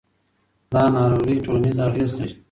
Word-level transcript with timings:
دا 0.71 0.81
ناروغي 0.95 1.35
ټولنیز 1.45 1.77
اغېز 1.87 2.09
لري. 2.19 2.33